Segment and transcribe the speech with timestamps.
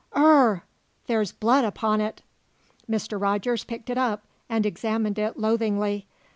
[0.17, 0.61] "Ur rh!
[1.05, 2.23] There's blood upon it!"
[2.89, 3.21] Mr.
[3.21, 6.07] Rogers picked it up and examined it loathingly.